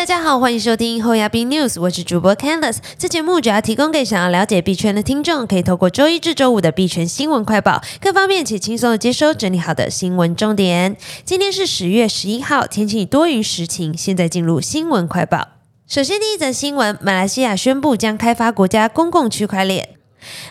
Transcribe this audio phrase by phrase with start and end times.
[0.00, 2.78] 大家好，欢迎收听后亚币 News，我是主播 Candice。
[2.96, 10.96] 这节目主要提供给想要了解币圈的听众，可以透过周一至周五的币圈新闻快报，更方便且轻松的接收整理好的新闻重点。
[11.26, 13.94] 今天是十月十一号，天气多云时晴。
[13.94, 15.48] 现在进入新闻快报。
[15.86, 19.99] 首先第一则新闻，马来西亚宣布将开发国家公共区块链。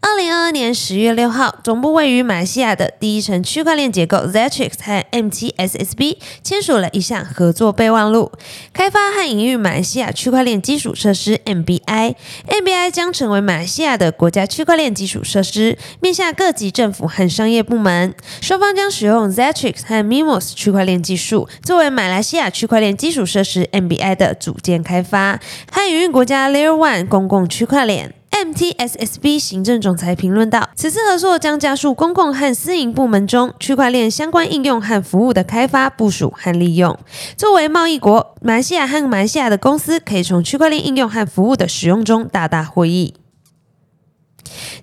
[0.00, 8.32] 二零二二年十月六号，总部位于马来西亚的第一层区块链结构 Zetrix 和 MTSSB 签署了一项合作备忘录，
[8.72, 12.14] 开发和营运马来西亚区块链基础设施 MBI。
[12.48, 18.14] MBI 将成为马来西亚的国家区块链基础设施，面向各级政府和商业部门。
[18.40, 28.14] 双方将使用 Zetrix 和 Mimos 区块链技术，作为马来西亚区块链基础设施 MBI 的组件开发，和营运国家 Layer One 公共区块链。
[28.32, 36.98] MTSSB 行政总裁评论道：“此次合作将加速公共和私营部门中区块链相关应用和服务的开发、部署和利用。
[37.36, 43.14] 作为贸易国，马来西亚和马来西亚的公司可以从区块链应用和服务的使用中大大获益。”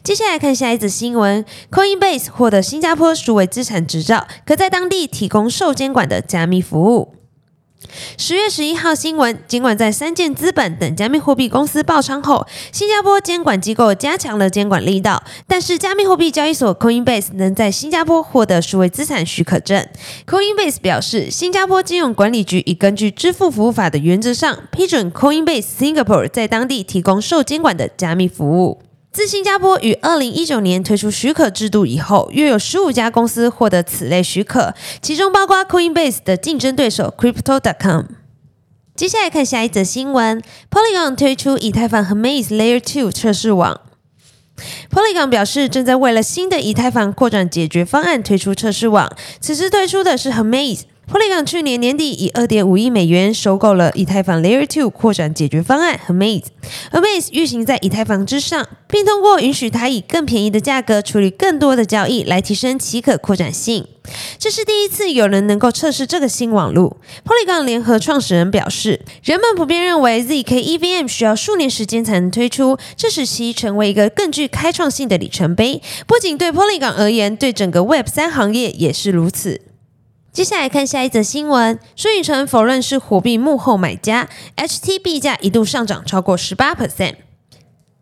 [0.01, 7.15] 接下来看下一则新闻：Coinbase 获得新加坡数位资产执照，可在当地提供受监管的加密服务。
[8.17, 19.87] 十月十一号新闻，尽管在三箭资本等加密货币公司爆仓后，新加坡监管机构加强了监管力道，但是加密货币交易所 Coinbase 能在新加坡获得数位资产许可证。
[20.27, 28.88] Coinbase 表示，新加坡金融管理局已根据支付服务法的原则上批准 Coinbase Singapore 在当地提供受监管的加密服务。
[29.19, 38.05] 自新加坡于二零一九年推出许可制度以后，约有十五家公司获得此类许可，其中包括 Coinbase 的竞争对手 Crypto.com。
[38.95, 43.81] 接下来看下一则新闻：Polygon 推出以太坊和 Maze Layer Two 测试网。
[44.89, 50.83] Polygon 表示，正在为了新的以太坊扩展解决方案推出测试网，此次推出的是和 Maze。
[51.11, 56.43] Polygon 去年年底以二点五亿美元收购了以太坊 Layer Two 扩展解决方案和 Maze，
[56.91, 63.87] 而 Maze 运行在以太坊之上，并通过允许它以更便宜的价格处理更多的交易，来提升其可扩展性。
[64.37, 66.97] 这是第一次有人能够测试这个新网络。
[67.25, 75.81] Polygon 联合创始人表示，人们普遍认为 zk EVM 需要数年时间才能推出，这使其成为一个更具开创性的里程碑。
[76.05, 79.61] 不仅对 Polygon 而言，对整个 Web 三行业也是如此。
[80.31, 87.15] 接下来看下一则新闻，孙宇晨否认是火币幕后买家，HTB 价一度上涨超过十八 percent。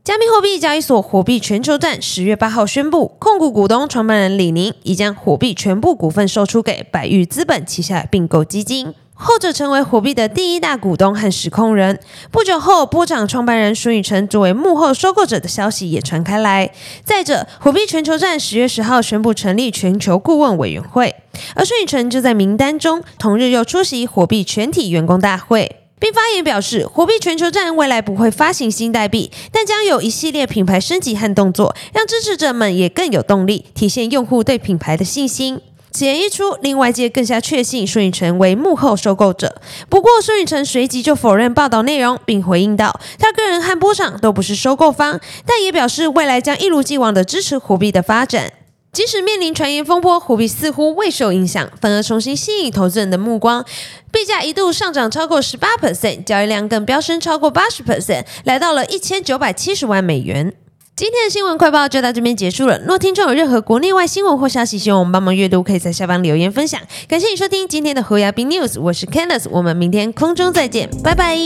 [0.03, 8.93] 加密货币交易所火币全球站十月八号宣布，控股股东创办人李宁已将火币全部股份售出给百裕资本旗下并购基金。
[9.19, 11.99] 后者成为火币的第一大股东和实控人。
[12.29, 16.71] 不久后，波场创办人孙宇晨作为幕后收购者的消息也传开来。
[17.03, 21.15] 再者，火币全球站十月十号宣布成立全球顾问委员会，
[21.55, 23.03] 而孙宇晨就在名单中。
[23.17, 35.59] 同日又出席火币全体员工大会，并发言表示，火币全球站未来不会发行新代币，但将有一系列品牌升级和动作，让支持者们也更有动力，体现用户对品牌的信心。
[35.97, 39.59] 此言一出，令外界更加确信孙宇晨为幕后收购者。
[39.89, 48.53] 不过，孙宇晨随即就否认报道内容，并回应道，他个人和波场都不是收购方，但也表示未来将一如既往的支持虎币的发展。
[48.93, 53.65] 即使面临传言风波，虎币似乎未受影响，反而重新吸引投资人的目光。
[54.11, 60.53] 币价一度上涨超过十八 percent，交易量更飙升超过八十 percent，来到了一千九百七十万美元。
[60.97, 62.79] 今天的新闻快报就到这边结束了。
[62.79, 66.81] 若听众有任何国内外新闻或消息，希望我们帮忙阅读，可以在下方留言分享。
[67.07, 71.37] 感谢你收听今天的侯牙斌 news，我是 Candice，我们明天空中再见，拜拜。